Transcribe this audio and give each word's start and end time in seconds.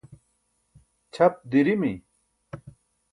ćʰap 1.13 1.33
dirimi 1.51 1.93